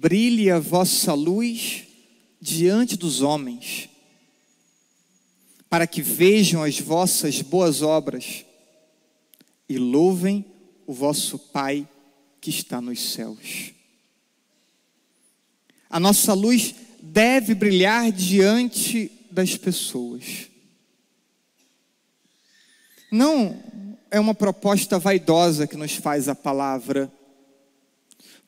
brilhe 0.00 0.48
a 0.48 0.60
vossa 0.60 1.12
luz 1.12 1.84
diante 2.40 2.96
dos 2.96 3.20
homens, 3.20 3.88
para 5.68 5.88
que 5.88 6.00
vejam 6.00 6.62
as 6.62 6.78
vossas 6.78 7.42
boas 7.42 7.82
obras 7.82 8.44
e 9.68 9.76
louvem 9.76 10.44
o 10.86 10.94
vosso 10.94 11.36
Pai 11.36 11.86
que 12.40 12.48
está 12.48 12.80
nos 12.80 13.12
céus. 13.12 13.72
A 15.90 15.98
nossa 15.98 16.32
luz 16.32 16.74
deve 17.02 17.52
brilhar 17.54 18.12
diante 18.12 19.10
das 19.32 19.56
pessoas. 19.56 20.48
Não 23.10 23.60
é 24.10 24.20
uma 24.20 24.34
proposta 24.34 24.96
vaidosa 24.98 25.66
que 25.66 25.76
nos 25.76 25.94
faz 25.94 26.28
a 26.28 26.36
palavra, 26.36 27.12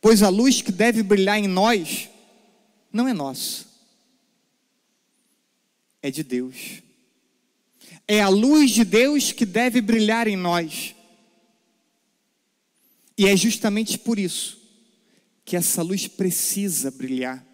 pois 0.00 0.22
a 0.22 0.28
luz 0.28 0.62
que 0.62 0.72
deve 0.72 1.02
brilhar 1.02 1.38
em 1.38 1.46
nós 1.46 2.08
não 2.92 3.06
é 3.06 3.12
nossa, 3.12 3.66
é 6.02 6.10
de 6.10 6.22
Deus. 6.22 6.82
É 8.08 8.20
a 8.20 8.28
luz 8.28 8.72
de 8.72 8.84
Deus 8.84 9.30
que 9.30 9.46
deve 9.46 9.80
brilhar 9.80 10.26
em 10.26 10.36
nós. 10.36 10.94
E 13.16 13.26
é 13.26 13.36
justamente 13.36 13.98
por 13.98 14.18
isso 14.18 14.58
que 15.44 15.56
essa 15.56 15.82
luz 15.82 16.08
precisa 16.08 16.90
brilhar, 16.90 17.44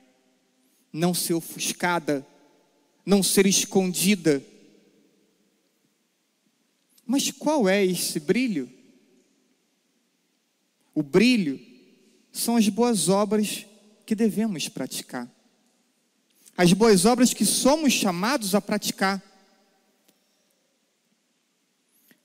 não 0.93 1.13
ser 1.13 1.35
ofuscada, 1.35 2.27
não 3.05 3.23
ser 3.23 3.47
escondida. 3.47 4.43
Mas 7.05 7.31
qual 7.31 7.69
é 7.69 7.85
esse 7.85 8.21
brilho? 8.21 8.71
O 10.95 11.03
brilho 11.03 11.61
são 12.39 12.57
as 12.57 12.69
boas 12.69 13.09
obras 13.09 13.67
que 14.05 14.15
devemos 14.15 14.69
praticar. 14.69 15.31
As 16.57 16.73
boas 16.73 17.05
obras 17.05 17.35
que 17.35 17.45
somos 17.45 17.93
chamados 17.93 18.55
a 18.55 18.61
praticar. 18.61 19.23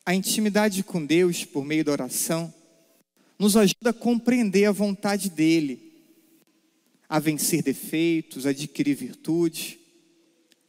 A 0.06 0.16
intimidade 0.16 0.84
com 0.84 1.06
Deus 1.06 1.44
por 1.44 1.66
meio 1.66 1.84
da 1.84 1.92
oração 1.92 2.54
nos 3.38 3.58
ajuda 3.58 3.90
a 3.90 3.94
compreender 3.94 4.66
a 4.66 4.72
vontade 4.72 5.30
dEle, 5.30 5.92
a 7.10 7.20
vencer 7.20 7.64
defeitos, 7.64 8.46
a 8.46 8.52
adquirir 8.52 8.96
virtude 8.96 9.80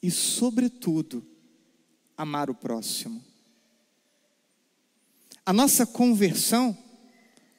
e, 0.02 0.10
sobretudo, 0.10 1.24
amar 2.16 2.48
o 2.50 2.54
próximo. 2.54 3.22
A 5.44 5.52
nossa 5.52 5.84
conversão, 5.84 6.76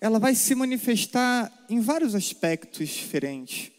ela 0.03 0.19
vai 0.19 0.35
se 0.35 0.53
manifestar 0.53 1.65
em 1.69 1.79
vários 1.79 2.13
aspectos 2.13 2.89
diferentes. 2.89 3.71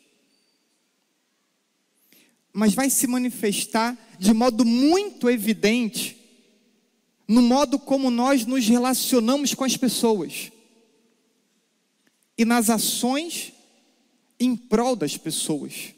Mas 2.51 2.73
vai 2.73 2.89
se 2.89 3.07
manifestar 3.07 3.95
de 4.19 4.33
modo 4.33 4.65
muito 4.65 5.29
evidente 5.29 6.17
no 7.29 7.43
modo 7.43 7.79
como 7.79 8.11
nós 8.11 8.47
nos 8.47 8.67
relacionamos 8.67 9.53
com 9.53 9.65
as 9.65 9.77
pessoas 9.77 10.51
e 12.39 12.45
nas 12.47 12.71
ações 12.71 13.53
em 14.41 14.57
prol 14.57 14.97
das 14.97 15.19
pessoas. 15.19 15.93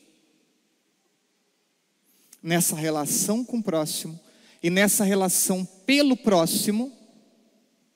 Nessa 2.42 2.74
relação 2.74 3.44
com 3.44 3.58
o 3.58 3.62
próximo 3.62 4.18
e 4.60 4.70
nessa 4.70 5.04
relação 5.04 5.64
pelo 5.64 6.16
próximo, 6.16 6.92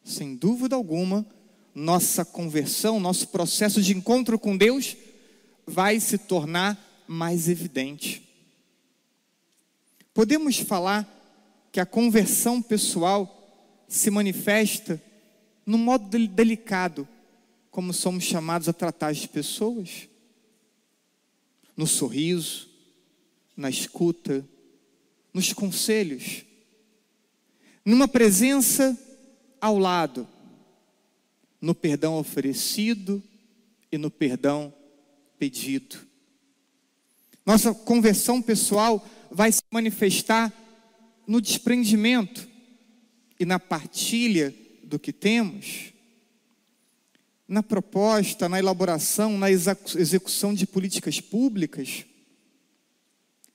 sem 0.05 0.37
dúvida 0.37 0.77
alguma, 0.77 1.27
nossa 1.75 2.25
conversão, 2.25 2.99
nosso 2.99 3.29
processo 3.29 3.81
de 3.83 3.97
encontro 3.97 4.39
com 4.39 4.57
Deus 4.57 4.97
vai 5.67 6.01
se 6.01 6.19
tornar 6.19 7.05
mais 7.07 7.49
evidente. 7.49 8.23
Podemos 10.13 10.59
falar 10.59 11.09
que 11.73 11.81
a 11.81 11.87
conversão 11.87 12.61
pessoal 12.61 13.37
se 13.89 14.11
manifesta 14.11 15.01
no 15.65 15.79
modo 15.79 16.19
delicado 16.29 17.07
como 17.71 17.93
somos 17.93 18.25
chamados 18.25 18.69
a 18.69 18.73
tratar 18.73 19.09
as 19.09 19.27
pessoas? 19.27 20.09
No 21.77 21.87
sorriso, 21.87 22.69
na 23.57 23.71
escuta, 23.71 24.45
nos 25.33 25.53
conselhos, 25.53 26.45
numa 27.85 28.09
presença 28.09 28.99
ao 29.61 29.79
lado, 29.79 30.27
no 31.61 31.75
perdão 31.75 32.17
oferecido 32.19 33.23
e 33.91 33.99
no 33.99 34.11
perdão 34.11 34.73
pedido. 35.39 35.99
Nossa 37.45 37.75
conversão 37.75 38.41
pessoal 38.41 39.07
vai 39.31 39.51
se 39.51 39.63
manifestar 39.71 40.53
no 41.27 41.41
desprendimento 41.41 42.49
e 43.39 43.45
na 43.45 43.59
partilha 43.59 44.55
do 44.83 44.99
que 44.99 45.13
temos 45.13 45.93
na 47.51 47.65
proposta, 47.65 48.49
na 48.49 48.61
elaboração, 48.61 49.37
na 49.37 49.51
execução 49.51 50.55
de 50.55 50.69
políticas 50.69 51.21
públicas, 51.21 52.05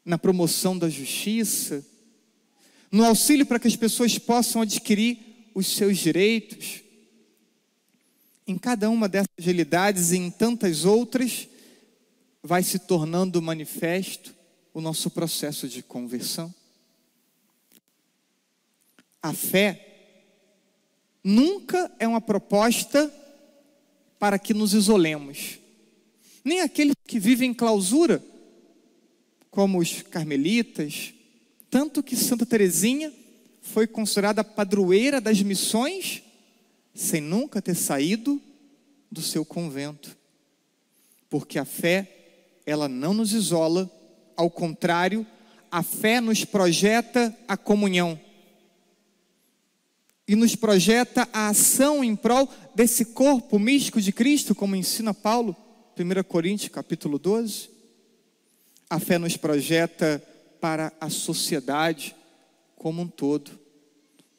na 0.04 0.18
promoção 0.18 0.78
da 0.78 0.90
justiça, 0.90 1.82
no 2.92 3.06
auxílio 3.06 3.46
para 3.46 3.58
que 3.58 3.70
as 3.70 3.76
pessoas 3.78 4.18
possam 4.18 4.64
adquirir 4.64 5.18
os 5.56 5.68
seus 5.68 5.98
direitos. 5.98 6.82
Em 8.48 8.58
cada 8.58 8.90
uma 8.90 9.10
dessas 9.10 9.30
realidades 9.38 10.12
e 10.12 10.18
em 10.18 10.30
tantas 10.30 10.86
outras, 10.86 11.48
vai 12.44 12.62
se 12.62 12.78
tornando 12.78 13.42
manifesto 13.42 14.36
o 14.74 14.80
nosso 14.80 15.10
processo 15.10 15.68
de 15.68 15.82
conversão. 15.82 16.54
A 19.22 19.34
fé 19.34 19.82
nunca 21.24 21.92
é 21.98 22.08
uma 22.08 22.22
proposta 22.22 23.12
para 24.20 24.38
que 24.38 24.54
nos 24.54 24.74
isolemos. 24.74 25.58
Nem 26.44 26.62
aqueles 26.62 26.94
que 27.08 27.20
vivem 27.20 27.50
em 27.50 27.54
clausura, 27.54 28.24
como 29.50 29.80
os 29.80 30.04
carmelitas, 30.04 31.14
tanto 31.72 32.04
que 32.04 32.16
Santa 32.16 32.46
Teresinha 32.46 33.12
foi 33.62 33.88
considerada 33.88 34.44
padroeira 34.44 35.20
das 35.20 35.42
missões, 35.42 36.22
sem 36.96 37.20
nunca 37.20 37.62
ter 37.62 37.76
saído 37.76 38.42
do 39.12 39.22
seu 39.22 39.44
convento. 39.44 40.18
Porque 41.30 41.60
a 41.60 41.66
fé, 41.66 42.62
ela 42.66 42.88
não 42.88 43.14
nos 43.14 43.34
isola, 43.34 43.92
ao 44.38 44.50
contrário, 44.50 45.28
a 45.70 45.84
fé 45.84 46.22
nos 46.22 46.46
projeta 46.46 47.38
a 47.50 47.58
comunhão 47.58 48.20
e 50.26 50.36
nos 50.36 50.56
projeta 50.56 51.28
a 51.34 51.50
ação 51.50 52.02
em 52.04 52.16
prol 52.16 52.50
desse 52.74 53.06
corpo 53.06 53.60
místico 53.60 54.00
de 54.00 54.14
Cristo, 54.14 54.56
como 54.56 54.76
ensina 54.76 55.14
Paulo, 55.14 55.56
1 56.00 56.24
Coríntios 56.24 56.70
capítulo 56.70 57.20
12. 57.20 57.70
A 58.90 59.00
fé 59.00 59.18
nos 59.18 59.36
projeta 59.36 60.24
para 60.62 60.94
a 61.00 61.10
sociedade 61.10 62.16
como 62.78 63.02
um 63.02 63.08
todo. 63.08 63.52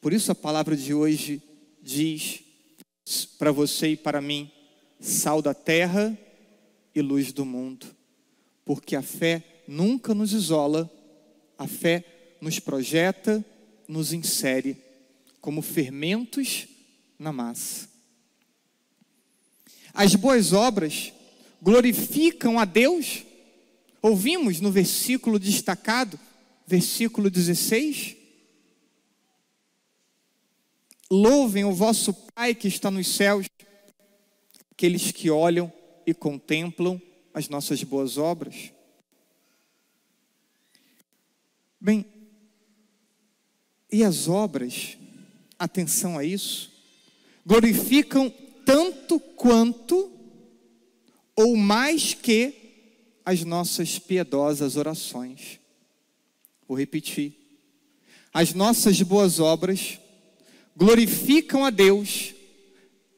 Por 0.01 0.13
isso 0.13 0.33
a 0.33 0.35
palavra 0.35 0.75
de 0.75 0.95
hoje 0.95 1.43
diz 1.83 2.46
para 3.39 3.53
você 3.53 3.89
e 3.89 3.97
para 3.97 4.21
mim, 4.21 4.51
sal 5.01 5.41
da 5.41 5.55
terra 5.55 6.17
e 6.95 7.01
luz 7.01 7.33
do 7.33 7.45
mundo. 7.45 7.87
Porque 8.65 8.97
a 8.97 9.03
fé 9.03 9.63
nunca 9.69 10.15
nos 10.15 10.33
isola, 10.33 10.91
a 11.59 11.67
fé 11.67 12.05
nos 12.41 12.59
projeta, 12.59 13.45
nos 13.87 14.13
insere 14.13 14.77
como 15.41 15.63
fermentos 15.63 16.67
na 17.19 17.33
massa. 17.33 17.89
As 19.95 20.15
boas 20.15 20.53
obras 20.53 21.13
glorificam 21.63 22.59
a 22.59 22.65
Deus. 22.65 23.25
Ouvimos 24.03 24.61
no 24.61 24.71
versículo 24.71 25.39
destacado, 25.39 26.19
versículo 26.67 27.31
16. 27.31 28.16
Louvem 31.11 31.65
o 31.65 31.73
vosso 31.73 32.13
Pai 32.35 32.55
que 32.55 32.69
está 32.69 32.91
nos 32.91 33.09
céus, 33.09 33.47
aqueles 34.71 35.13
que 35.13 35.31
olham 35.31 35.73
e 36.07 36.13
contemplam 36.13 37.01
as 37.33 37.49
nossas 37.49 37.83
boas 37.83 38.19
obras. 38.19 38.73
Bem, 41.81 42.05
e 43.91 44.03
as 44.03 44.29
obras 44.29 44.97
atenção 45.59 46.19
a 46.19 46.25
isso, 46.25 46.71
glorificam 47.45 48.33
tanto 48.65 49.19
quanto 49.19 50.13
ou 51.35 51.57
mais 51.57 52.15
que 52.15 52.55
as 53.25 53.45
nossas 53.45 53.99
piedosas 53.99 54.77
orações. 54.77 55.61
Vou 56.69 56.79
repetir. 56.79 57.35
As 58.33 58.53
nossas 58.53 59.01
boas 59.03 59.41
obras 59.41 59.99
glorificam 60.77 61.65
a 61.65 61.71
Deus 61.71 62.35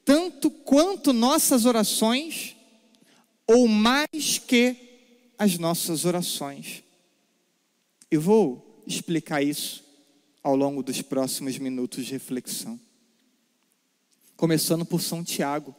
tanto 0.05 0.49
quanto 0.49 1.13
nossas 1.13 1.65
orações 1.65 2.55
ou 3.45 3.67
mais 3.67 4.39
que 4.39 4.75
as 5.37 5.57
nossas 5.57 6.05
orações. 6.05 6.83
Eu 8.09 8.21
vou 8.21 8.81
explicar 8.87 9.43
isso 9.43 9.83
ao 10.41 10.55
longo 10.55 10.81
dos 10.81 11.01
próximos 11.01 11.57
minutos 11.57 12.05
de 12.05 12.13
reflexão. 12.13 12.79
Começando 14.35 14.85
por 14.85 15.01
São 15.01 15.23
Tiago, 15.23 15.75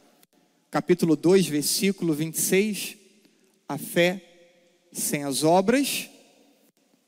capítulo 0.70 1.16
2, 1.16 1.46
versículo 1.46 2.14
26. 2.14 2.96
A 3.68 3.78
fé 3.78 4.24
sem 4.92 5.24
as 5.24 5.42
obras 5.42 6.08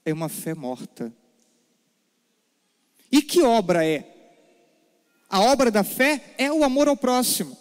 é 0.04 0.12
uma 0.12 0.28
fé 0.28 0.54
morta. 0.54 1.12
E 3.10 3.20
que 3.20 3.42
obra 3.42 3.84
é? 3.84 4.11
A 5.32 5.40
obra 5.40 5.70
da 5.70 5.82
fé 5.82 6.34
é 6.36 6.52
o 6.52 6.62
amor 6.62 6.88
ao 6.88 6.96
próximo. 6.96 7.56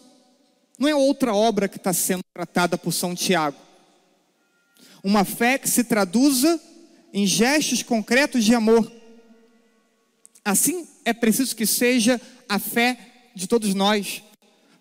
Não 0.77 0.89
é 0.89 0.93
outra 0.93 1.33
obra 1.33 1.69
que 1.69 1.77
está 1.77 1.93
sendo 1.93 2.21
tratada 2.33 2.77
por 2.77 2.91
São 2.91 3.15
Tiago. 3.15 3.55
Uma 5.01 5.23
fé 5.23 5.57
que 5.57 5.69
se 5.69 5.85
traduza 5.85 6.59
em 7.13 7.25
gestos 7.25 7.81
concretos 7.81 8.43
de 8.43 8.53
amor. 8.53 8.91
Assim 10.43 10.85
é 11.05 11.13
preciso 11.13 11.55
que 11.55 11.65
seja 11.65 12.19
a 12.49 12.59
fé 12.59 12.97
de 13.33 13.47
todos 13.47 13.73
nós, 13.73 14.21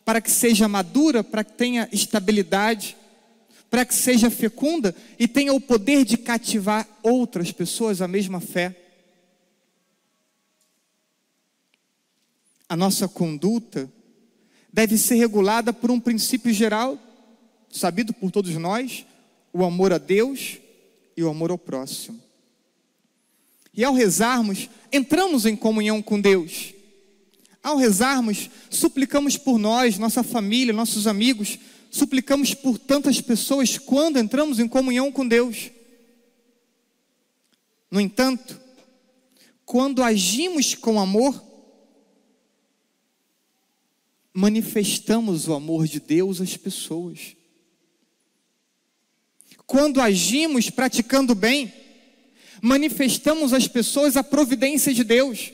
para 0.05 0.21
que 0.21 0.31
seja 0.31 0.67
madura, 0.67 1.23
para 1.23 1.45
que 1.45 1.53
tenha 1.53 1.89
estabilidade, 1.93 2.97
para 3.71 3.85
que 3.85 3.95
seja 3.95 4.29
fecunda 4.31 4.93
e 5.17 5.29
tenha 5.29 5.55
o 5.55 5.61
poder 5.61 6.05
de 6.05 6.17
cativar 6.17 6.89
outras 7.05 7.53
pessoas 7.53 8.03
à 8.03 8.09
mesma 8.09 8.41
fé. 8.41 8.75
A 12.71 12.77
nossa 12.77 13.09
conduta 13.09 13.93
deve 14.73 14.97
ser 14.97 15.17
regulada 15.17 15.73
por 15.73 15.91
um 15.91 15.99
princípio 15.99 16.53
geral, 16.53 16.97
sabido 17.69 18.15
por 18.15 18.31
todos 18.31 18.55
nós, 18.55 19.05
o 19.53 19.65
amor 19.65 19.93
a 19.93 19.99
Deus 19.99 20.59
e 21.17 21.25
o 21.25 21.29
amor 21.29 21.51
ao 21.51 21.59
próximo. 21.59 22.23
E 23.75 23.83
ao 23.83 23.93
rezarmos, 23.93 24.71
entramos 24.93 25.47
em 25.47 25.57
comunhão 25.57 26.01
com 26.01 26.21
Deus. 26.21 26.73
Ao 27.61 27.77
rezarmos, 27.77 28.49
suplicamos 28.71 29.37
por 29.37 29.59
nós, 29.59 29.99
nossa 29.99 30.23
família, 30.23 30.73
nossos 30.73 31.09
amigos, 31.09 31.59
suplicamos 31.91 32.55
por 32.55 32.79
tantas 32.79 33.21
pessoas 33.21 33.79
quando 33.79 34.17
entramos 34.17 34.61
em 34.61 34.69
comunhão 34.69 35.11
com 35.11 35.27
Deus. 35.27 35.73
No 37.91 38.01
entanto, 38.01 38.61
quando 39.65 40.05
agimos 40.05 40.77
com 40.77 41.01
amor, 41.01 41.50
manifestamos 44.41 45.47
o 45.47 45.53
amor 45.53 45.87
de 45.87 46.01
Deus 46.01 46.41
às 46.41 46.57
pessoas. 46.57 47.37
Quando 49.67 50.01
agimos 50.01 50.71
praticando 50.71 51.35
bem, 51.35 51.71
manifestamos 52.63 53.53
às 53.53 53.69
pessoas 53.69 54.17
a 54.17 54.25
providência 54.25 54.95
de 54.95 55.05
Deus. 55.05 55.53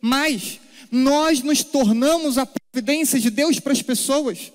Mas 0.00 0.60
nós 0.88 1.42
nos 1.42 1.64
tornamos 1.64 2.38
a 2.38 2.46
providência 2.46 3.18
de 3.18 3.28
Deus 3.28 3.58
para 3.58 3.72
as 3.72 3.82
pessoas. 3.82 4.52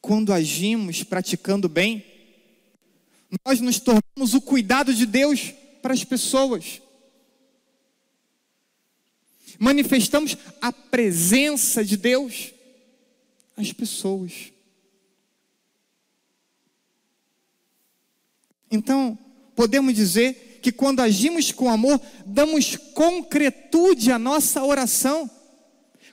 Quando 0.00 0.32
agimos 0.32 1.02
praticando 1.02 1.68
bem, 1.68 2.02
nós 3.44 3.60
nos 3.60 3.78
tornamos 3.78 4.32
o 4.32 4.40
cuidado 4.40 4.94
de 4.94 5.04
Deus 5.04 5.52
para 5.82 5.92
as 5.92 6.02
pessoas 6.04 6.80
manifestamos 9.58 10.36
a 10.60 10.72
presença 10.72 11.84
de 11.84 11.96
Deus 11.96 12.52
às 13.56 13.72
pessoas. 13.72 14.52
Então, 18.70 19.18
podemos 19.56 19.94
dizer 19.94 20.60
que 20.62 20.70
quando 20.70 21.00
agimos 21.00 21.50
com 21.50 21.68
amor, 21.68 22.00
damos 22.24 22.76
concretude 22.94 24.12
à 24.12 24.18
nossa 24.18 24.62
oração, 24.62 25.28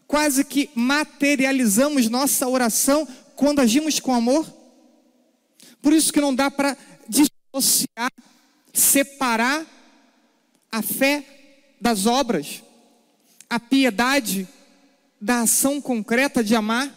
quase 0.07 0.43
que 0.43 0.69
materializamos 0.73 2.09
nossa 2.09 2.47
oração 2.47 3.07
quando 3.35 3.59
agimos 3.59 3.99
com 3.99 4.13
amor. 4.13 4.51
Por 5.81 5.93
isso 5.93 6.11
que 6.11 6.21
não 6.21 6.33
dá 6.33 6.49
para 6.49 6.75
dissociar, 7.07 8.11
separar 8.73 9.65
a 10.71 10.81
fé 10.81 11.23
das 11.79 12.05
obras 12.05 12.64
a 13.55 13.59
piedade 13.59 14.45
da 15.19 15.43
ação 15.43 15.79
concreta 15.79 16.43
de 16.43 16.53
amar? 16.53 16.93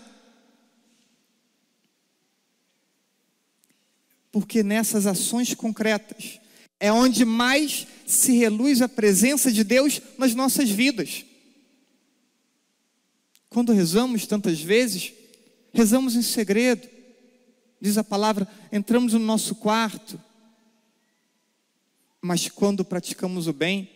Porque 4.32 4.64
nessas 4.64 5.06
ações 5.06 5.54
concretas 5.54 6.40
é 6.80 6.90
onde 6.90 7.24
mais 7.24 7.86
se 8.08 8.36
reluz 8.36 8.82
a 8.82 8.88
presença 8.88 9.52
de 9.52 9.62
Deus 9.62 10.02
nas 10.18 10.34
nossas 10.34 10.68
vidas. 10.68 11.24
Quando 13.48 13.72
rezamos 13.72 14.26
tantas 14.26 14.60
vezes, 14.60 15.12
rezamos 15.72 16.16
em 16.16 16.22
segredo. 16.22 16.88
Diz 17.80 17.96
a 17.96 18.02
palavra, 18.02 18.48
entramos 18.72 19.12
no 19.12 19.20
nosso 19.20 19.54
quarto. 19.54 20.20
Mas 22.20 22.48
quando 22.48 22.84
praticamos 22.84 23.46
o 23.46 23.52
bem, 23.52 23.88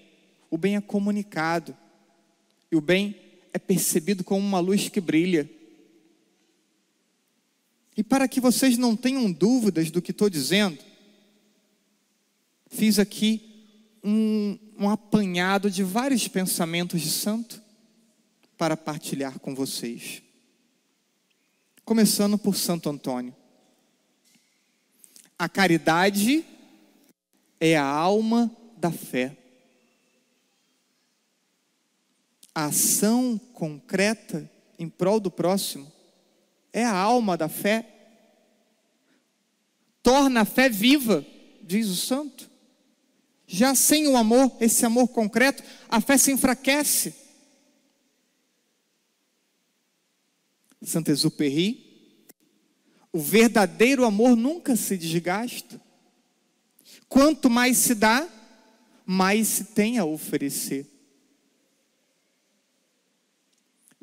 o 0.49 0.56
bem 0.56 0.76
é 0.76 0.81
comunicado. 0.81 1.76
E 2.73 2.77
o 2.77 2.81
bem 2.81 3.15
é 3.53 3.59
percebido 3.59 4.25
como 4.25 4.41
uma 4.41 4.59
luz 4.59 4.89
que 4.89 4.99
brilha. 4.99 5.49
E 7.95 8.03
para 8.03 8.27
que 8.27 8.41
vocês 8.41 8.79
não 8.79 8.97
tenham 8.97 9.31
dúvidas 9.31 9.91
do 9.91 10.01
que 10.01 10.11
estou 10.11 10.31
dizendo, 10.31 10.79
fiz 12.69 12.99
aqui 12.99 13.69
um, 14.03 14.59
um 14.79 14.89
apanhado 14.89 15.71
de 15.71 15.83
vários 15.83 16.27
pensamentos 16.27 17.03
de 17.03 17.11
santo 17.11 17.61
para 18.57 18.75
partilhar 18.75 19.39
com 19.39 19.55
vocês. 19.55 20.23
Começando 21.85 22.39
por 22.39 22.57
Santo 22.57 22.89
Antônio. 22.89 23.37
A 25.39 25.47
caridade 25.47 26.43
é 27.61 27.77
a 27.77 27.85
alma 27.85 28.51
da 28.79 28.91
fé. 28.91 29.42
A 32.54 32.66
ação 32.66 33.38
concreta 33.52 34.50
em 34.78 34.88
prol 34.88 35.18
do 35.18 35.30
próximo 35.30 35.90
é 36.73 36.85
a 36.85 36.94
alma 36.94 37.37
da 37.37 37.49
fé. 37.49 37.88
Torna 40.02 40.40
a 40.40 40.44
fé 40.44 40.68
viva, 40.68 41.25
diz 41.62 41.88
o 41.88 41.97
santo. 41.97 42.50
Já 43.47 43.75
sem 43.75 44.09
o 44.09 44.16
amor, 44.16 44.56
esse 44.61 44.85
amor 44.85 45.09
concreto, 45.09 45.62
a 45.88 46.00
fé 46.00 46.16
se 46.16 46.32
enfraquece. 46.32 47.14
Santo 50.82 51.11
Exupéry, 51.11 52.16
o 53.12 53.21
verdadeiro 53.21 54.04
amor 54.04 54.35
nunca 54.35 54.75
se 54.75 54.97
desgasta. 54.97 55.80
Quanto 57.09 57.50
mais 57.50 57.76
se 57.76 57.94
dá, 57.94 58.26
mais 59.04 59.47
se 59.49 59.64
tem 59.66 59.99
a 59.99 60.04
oferecer. 60.04 60.91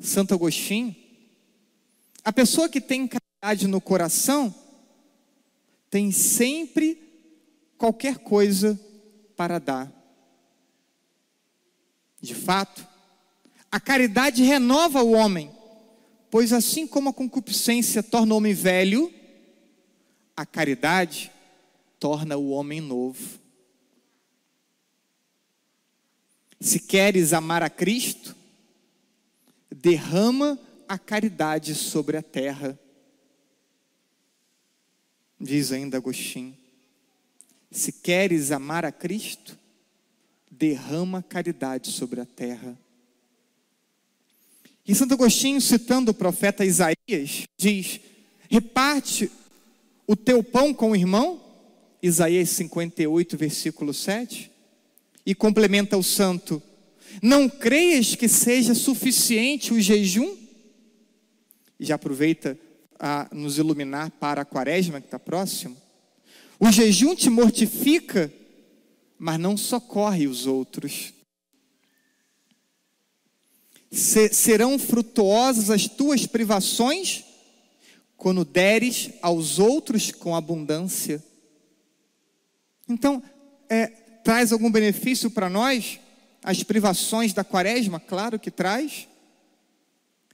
Santo 0.00 0.34
Agostinho, 0.34 0.96
a 2.24 2.32
pessoa 2.32 2.68
que 2.68 2.80
tem 2.80 3.06
caridade 3.06 3.66
no 3.66 3.80
coração 3.80 4.54
tem 5.90 6.10
sempre 6.10 6.98
qualquer 7.76 8.18
coisa 8.18 8.80
para 9.36 9.58
dar. 9.58 9.92
De 12.20 12.34
fato, 12.34 12.86
a 13.70 13.78
caridade 13.78 14.42
renova 14.42 15.02
o 15.02 15.12
homem, 15.12 15.50
pois 16.30 16.52
assim 16.52 16.86
como 16.86 17.10
a 17.10 17.14
concupiscência 17.14 18.02
torna 18.02 18.34
o 18.34 18.36
homem 18.38 18.54
velho, 18.54 19.12
a 20.36 20.46
caridade 20.46 21.30
torna 21.98 22.36
o 22.36 22.50
homem 22.50 22.80
novo. 22.80 23.38
Se 26.60 26.80
queres 26.80 27.32
amar 27.32 27.62
a 27.62 27.70
Cristo, 27.70 28.36
derrama 29.80 30.58
a 30.86 30.98
caridade 30.98 31.74
sobre 31.74 32.16
a 32.16 32.22
terra. 32.22 32.78
Diz 35.40 35.72
ainda 35.72 35.96
Agostinho: 35.96 36.56
se 37.70 37.92
queres 37.92 38.50
amar 38.50 38.84
a 38.84 38.92
Cristo, 38.92 39.58
derrama 40.50 41.22
caridade 41.22 41.90
sobre 41.90 42.20
a 42.20 42.26
terra. 42.26 42.78
E 44.86 44.94
Santo 44.94 45.14
Agostinho, 45.14 45.60
citando 45.60 46.10
o 46.10 46.14
profeta 46.14 46.64
Isaías, 46.64 47.46
diz: 47.56 48.00
reparte 48.48 49.30
o 50.06 50.16
teu 50.16 50.42
pão 50.42 50.74
com 50.74 50.90
o 50.90 50.96
irmão, 50.96 51.40
Isaías 52.02 52.50
58, 52.50 53.36
versículo 53.36 53.94
7, 53.94 54.50
e 55.24 55.34
complementa 55.34 55.96
o 55.96 56.02
santo: 56.02 56.62
não 57.22 57.48
creias 57.48 58.14
que 58.14 58.28
seja 58.28 58.74
suficiente 58.74 59.72
o 59.72 59.80
jejum? 59.80 60.36
Já 61.78 61.94
aproveita 61.94 62.58
a 62.98 63.28
nos 63.32 63.58
iluminar 63.58 64.10
para 64.12 64.42
a 64.42 64.44
quaresma 64.44 65.00
que 65.00 65.06
está 65.06 65.18
próximo. 65.18 65.76
O 66.58 66.70
jejum 66.70 67.14
te 67.14 67.30
mortifica, 67.30 68.30
mas 69.18 69.40
não 69.40 69.56
socorre 69.56 70.26
os 70.26 70.46
outros. 70.46 71.14
serão 73.90 74.78
frutuosas 74.78 75.70
as 75.70 75.88
tuas 75.88 76.26
privações 76.26 77.24
quando 78.16 78.44
deres 78.44 79.10
aos 79.22 79.58
outros 79.58 80.12
com 80.12 80.36
abundância. 80.36 81.24
Então, 82.86 83.22
é, 83.68 83.86
traz 84.22 84.52
algum 84.52 84.70
benefício 84.70 85.30
para 85.30 85.48
nós? 85.48 85.98
As 86.42 86.62
privações 86.62 87.32
da 87.32 87.44
quaresma? 87.44 88.00
Claro 88.00 88.38
que 88.38 88.50
traz. 88.50 89.08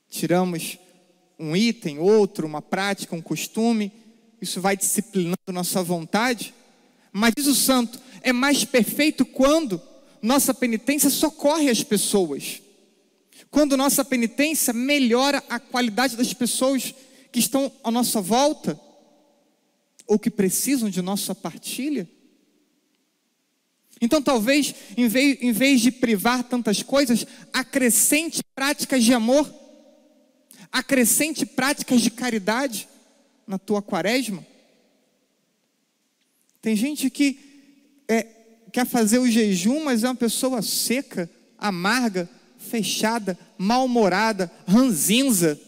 Tiramos 0.09 0.79
um 1.39 1.57
item, 1.57 1.99
outro, 1.99 2.47
uma 2.47 2.63
prática, 2.63 3.15
um 3.15 3.21
costume, 3.21 3.93
isso 4.41 4.61
vai 4.61 4.77
disciplinando 4.77 5.37
nossa 5.53 5.83
vontade. 5.83 6.55
Mas 7.13 7.33
diz 7.37 7.47
o 7.47 7.55
santo, 7.55 8.01
é 8.23 8.33
mais 8.33 8.65
perfeito 8.65 9.25
quando 9.25 9.81
nossa 10.23 10.55
penitência 10.55 11.11
socorre 11.11 11.69
as 11.71 11.83
pessoas. 11.83 12.63
Quando 13.51 13.77
nossa 13.77 14.05
penitência 14.05 14.73
melhora 14.73 15.43
a 15.49 15.59
qualidade 15.59 16.17
das 16.17 16.33
pessoas 16.33 16.95
que 17.33 17.39
estão 17.39 17.71
à 17.83 17.91
nossa 17.91 18.21
volta 18.21 18.81
ou 20.07 20.19
que 20.19 20.31
precisam 20.31 20.89
de 20.89 21.03
nossa 21.03 21.35
partilha. 21.35 22.09
Então, 24.01 24.21
talvez, 24.21 24.75
em 24.97 25.09
vez, 25.09 25.39
em 25.41 25.53
vez 25.53 25.81
de 25.81 25.91
privar 25.91 26.45
tantas 26.45 26.83
coisas, 26.83 27.27
acrescente 27.53 28.43
práticas 28.55 29.03
de 29.03 29.15
amor, 29.15 29.51
acrescente 30.71 31.47
práticas 31.47 32.03
de 32.03 32.11
caridade 32.11 32.89
na 33.47 33.59
tua 33.59 33.81
quaresma. 33.81 34.45
Tem 36.61 36.77
gente 36.77 37.09
que 37.09 37.39
é, 38.09 38.27
quer 38.73 38.87
fazer 38.87 39.19
o 39.19 39.31
jejum, 39.31 39.85
mas 39.85 40.05
é 40.05 40.09
uma 40.09 40.15
pessoa 40.15 40.61
seca, 40.61 41.31
amarga, 41.57 42.29
fechada, 42.59 43.39
mal-humorada, 43.57 44.51
ranzinza. 44.67 45.59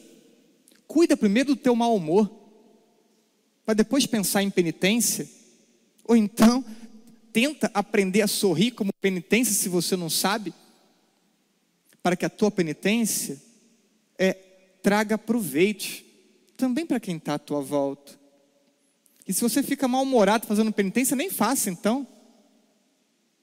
Cuida 0.87 1.17
primeiro 1.17 1.55
do 1.55 1.57
teu 1.57 1.75
mau 1.75 1.95
humor, 1.95 2.31
para 3.65 3.75
depois 3.75 4.07
pensar 4.07 4.43
em 4.43 4.51
penitência. 4.51 5.29
Ou 6.05 6.17
então, 6.17 6.65
tenta 7.33 7.71
aprender 7.75 8.23
a 8.23 8.27
sorrir 8.27 8.73
como 8.73 8.93
penitência, 9.01 9.55
se 9.55 9.69
você 9.69 9.97
não 9.97 10.11
sabe, 10.11 10.53
para 12.03 12.17
que 12.17 12.25
a 12.25 12.31
tua 12.31 12.51
penitência 12.51 13.41
é, 14.19 14.33
traga 14.83 15.19
proveito 15.19 16.05
também 16.57 16.87
para 16.87 17.01
quem 17.01 17.17
está 17.17 17.35
à 17.35 17.39
tua 17.39 17.61
volta. 17.61 18.19
E 19.27 19.33
se 19.33 19.43
você 19.43 19.63
fica 19.63 19.87
mal-humorado 19.87 20.47
fazendo 20.47 20.73
penitência, 20.73 21.15
nem 21.15 21.31
faça 21.31 21.69
então. 21.69 22.07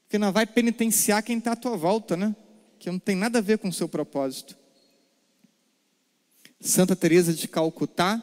Porque 0.02 0.18
não 0.18 0.32
vai 0.32 0.46
penitenciar 0.46 1.22
quem 1.22 1.38
está 1.38 1.52
à 1.52 1.56
tua 1.56 1.76
volta, 1.76 2.16
né? 2.16 2.34
Que 2.78 2.90
não 2.90 2.98
tem 2.98 3.16
nada 3.16 3.38
a 3.38 3.42
ver 3.42 3.58
com 3.58 3.68
o 3.68 3.72
seu 3.72 3.88
propósito. 3.88 4.56
Santa 6.60 6.96
Teresa 6.96 7.32
de 7.32 7.46
Calcutá, 7.46 8.22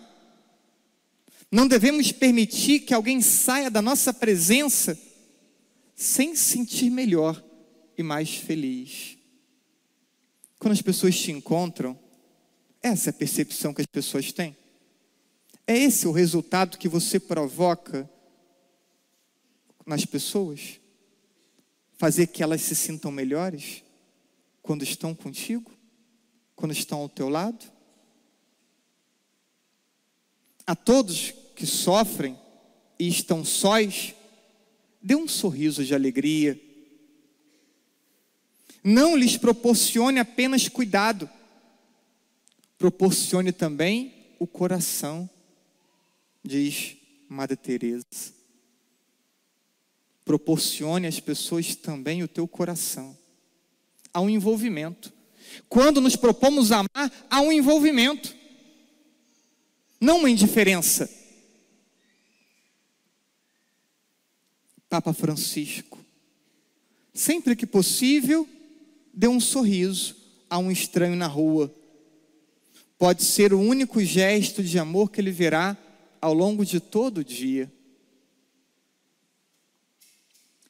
não 1.50 1.68
devemos 1.68 2.12
permitir 2.12 2.82
que 2.82 2.94
alguém 2.94 3.22
saia 3.22 3.70
da 3.70 3.82
nossa 3.82 4.14
presença 4.14 4.98
sem 5.96 6.36
se 6.36 6.44
sentir 6.44 6.90
melhor 6.90 7.44
e 7.98 8.04
mais 8.04 8.36
feliz. 8.36 9.18
Quando 10.60 10.74
as 10.74 10.82
pessoas 10.82 11.18
te 11.18 11.32
encontram, 11.32 12.00
essa 12.82 13.10
é 13.10 13.12
a 13.12 13.14
percepção 13.14 13.74
que 13.74 13.82
as 13.82 13.88
pessoas 13.88 14.32
têm. 14.32 14.56
É 15.66 15.78
esse 15.78 16.08
o 16.08 16.12
resultado 16.12 16.78
que 16.78 16.90
você 16.90 17.20
provoca 17.20 18.10
nas 19.86 20.06
pessoas? 20.06 20.80
Fazer 21.98 22.28
que 22.28 22.44
elas 22.44 22.62
se 22.62 22.76
sintam 22.76 23.12
melhores 23.12 23.84
quando 24.62 24.84
estão 24.84 25.16
contigo? 25.16 25.72
Quando 26.56 26.72
estão 26.72 27.00
ao 27.00 27.10
teu 27.10 27.30
lado? 27.30 27.72
A 30.66 30.76
todos 30.76 31.34
que 31.56 31.66
sofrem 31.66 32.38
e 32.98 33.08
estão 33.08 33.44
sós, 33.44 34.14
dê 35.04 35.16
um 35.16 35.28
sorriso 35.28 35.84
de 35.84 35.94
alegria. 35.94 36.60
Não 38.82 39.16
lhes 39.16 39.36
proporcione 39.36 40.20
apenas 40.20 40.70
cuidado, 40.70 41.30
proporcione 42.78 43.52
também 43.52 44.14
o 44.40 44.48
coração, 44.48 45.30
diz 46.44 46.96
Madre 47.28 47.58
Teresa. 47.58 48.06
Proporcione 50.26 51.06
às 51.06 51.20
pessoas 51.20 51.76
também 51.76 52.24
o 52.24 52.28
teu 52.28 52.48
coração. 52.48 53.18
Há 54.14 54.22
um 54.22 54.30
envolvimento. 54.30 55.12
Quando 55.68 56.00
nos 56.00 56.16
propomos 56.16 56.72
amar, 56.72 57.12
há 57.30 57.42
um 57.42 57.52
envolvimento 57.52 58.34
não 60.04 60.20
uma 60.20 60.30
indiferença. 60.30 61.10
Papa 64.94 65.12
Francisco, 65.12 65.98
sempre 67.16 67.56
que 67.56 67.66
possível, 67.66 68.48
dê 69.12 69.28
um 69.28 69.40
sorriso 69.40 70.16
a 70.48 70.60
um 70.60 70.70
estranho 70.70 71.16
na 71.16 71.26
rua. 71.26 71.74
Pode 73.00 73.24
ser 73.24 73.56
o 73.56 73.60
único 73.60 74.04
gesto 74.04 74.62
de 74.62 74.78
amor 74.78 75.10
que 75.10 75.20
ele 75.20 75.32
verá 75.32 75.76
ao 76.22 76.32
longo 76.32 76.64
de 76.64 76.80
todo 76.80 77.22
o 77.22 77.24
dia. 77.24 77.74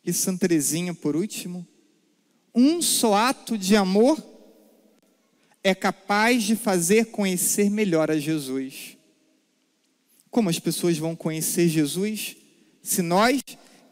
E 0.05 0.13
Santa 0.13 0.47
Teresinha, 0.47 0.93
por 0.93 1.17
último, 1.17 1.67
um 2.55 2.81
só 2.81 3.15
ato 3.15 3.57
de 3.57 3.75
amor 3.75 4.23
é 5.61 5.75
capaz 5.75 6.43
de 6.43 6.55
fazer 6.55 7.07
conhecer 7.07 7.69
melhor 7.69 8.09
a 8.09 8.17
Jesus. 8.17 8.95
Como 10.31 10.49
as 10.49 10.59
pessoas 10.59 10.97
vão 10.97 11.13
conhecer 11.13 11.67
Jesus 11.67 12.37
se 12.81 13.01
nós, 13.01 13.41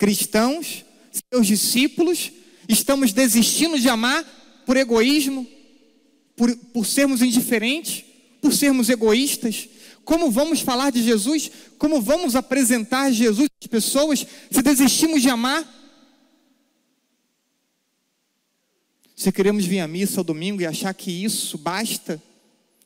cristãos, 0.01 0.83
seus 1.31 1.45
discípulos, 1.45 2.31
estamos 2.67 3.13
desistindo 3.13 3.79
de 3.79 3.87
amar 3.87 4.25
por 4.65 4.75
egoísmo, 4.75 5.47
por, 6.35 6.55
por 6.73 6.87
sermos 6.87 7.21
indiferentes, 7.21 8.03
por 8.41 8.51
sermos 8.51 8.89
egoístas? 8.89 9.69
Como 10.03 10.31
vamos 10.31 10.61
falar 10.61 10.91
de 10.91 11.03
Jesus? 11.03 11.51
Como 11.77 12.01
vamos 12.01 12.35
apresentar 12.35 13.11
Jesus 13.11 13.47
às 13.61 13.67
pessoas 13.67 14.25
se 14.49 14.61
desistimos 14.63 15.21
de 15.21 15.29
amar? 15.29 15.63
Se 19.15 19.31
queremos 19.31 19.65
vir 19.65 19.81
à 19.81 19.87
missa 19.87 20.19
ao 20.19 20.23
domingo 20.23 20.63
e 20.63 20.65
achar 20.65 20.95
que 20.95 21.11
isso 21.11 21.59
basta, 21.59 22.19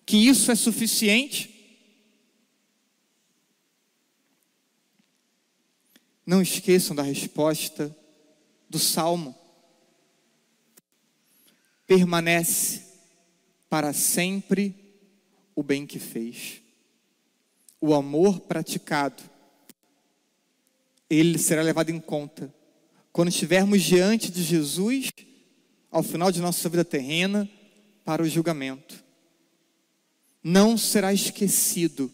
que 0.06 0.18
isso 0.18 0.52
é 0.52 0.56
suficiente, 0.56 1.55
Não 6.26 6.42
esqueçam 6.42 6.96
da 6.96 7.04
resposta 7.04 7.96
do 8.70 8.80
salmo. 8.80 9.36
Permanece 11.86 12.82
para 13.70 13.94
sempre 13.94 14.76
o 15.56 15.62
bem 15.62 15.86
que 15.86 16.00
fez. 16.00 16.62
O 17.80 17.94
amor 17.94 18.40
praticado, 18.42 19.22
ele 21.10 21.38
será 21.38 21.62
levado 21.62 21.90
em 21.90 22.00
conta 22.00 22.54
quando 23.12 23.30
estivermos 23.30 23.82
diante 23.82 24.30
de 24.30 24.44
Jesus, 24.44 25.10
ao 25.90 26.04
final 26.04 26.34
de 26.34 26.42
nossa 26.42 26.68
vida 26.68 26.84
terrena, 26.84 27.50
para 28.04 28.22
o 28.22 28.28
julgamento. 28.28 29.02
Não 30.44 30.78
será 30.78 31.14
esquecido 31.14 32.12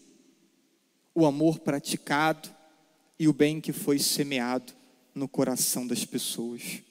o 1.12 1.26
amor 1.26 1.58
praticado, 1.58 2.48
e 3.22 3.28
o 3.28 3.32
bem 3.32 3.60
que 3.60 3.72
foi 3.72 4.00
semeado 4.00 4.72
no 5.14 5.28
coração 5.28 5.86
das 5.86 6.04
pessoas. 6.04 6.82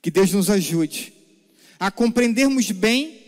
Que 0.00 0.08
Deus 0.08 0.32
nos 0.32 0.48
ajude 0.48 1.12
a 1.80 1.90
compreendermos 1.90 2.70
bem 2.70 3.20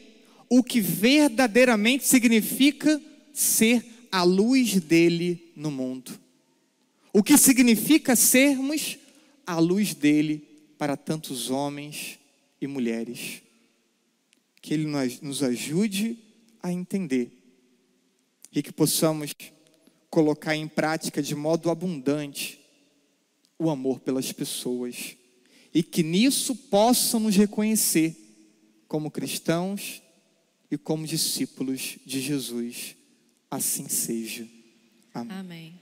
o 0.48 0.62
que 0.62 0.80
verdadeiramente 0.80 2.06
significa 2.06 3.02
ser 3.32 3.84
a 4.12 4.22
luz 4.22 4.80
dele 4.80 5.50
no 5.56 5.72
mundo. 5.72 6.16
O 7.12 7.20
que 7.20 7.36
significa 7.36 8.14
sermos 8.14 8.96
a 9.44 9.58
luz 9.58 9.92
dele 9.92 10.46
para 10.78 10.96
tantos 10.96 11.50
homens 11.50 12.16
e 12.60 12.68
mulheres. 12.68 13.42
Que 14.60 14.72
ele 14.74 14.86
nos 15.20 15.42
ajude 15.42 16.16
a 16.62 16.72
entender 16.72 17.32
e 18.52 18.62
que 18.62 18.70
possamos 18.70 19.34
colocar 20.12 20.54
em 20.54 20.69
prática 20.69 21.23
de 21.23 21.35
modo 21.35 21.71
abundante 21.71 22.61
o 23.59 23.71
amor 23.71 23.99
pelas 23.99 24.31
pessoas 24.31 25.16
e 25.73 25.83
que 25.83 26.02
nisso 26.02 26.54
possam 26.54 27.19
nos 27.19 27.35
reconhecer 27.35 28.14
como 28.87 29.11
cristãos 29.11 30.02
e 30.71 30.76
como 30.76 31.07
discípulos 31.07 31.97
de 32.04 32.21
Jesus. 32.21 32.95
assim 33.50 33.88
seja. 33.88 34.47
Amém. 35.14 35.38
Amém. 35.38 35.81